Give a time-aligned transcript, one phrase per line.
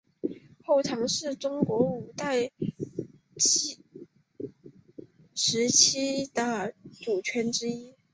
[0.65, 2.49] 后唐是中国五代
[5.35, 6.73] 时期的
[7.05, 7.93] 政权之一。